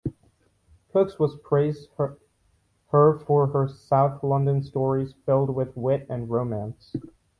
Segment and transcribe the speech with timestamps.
[0.91, 2.17] Crookes was praised her
[3.19, 6.95] for her "South London stories filled with wit and romance".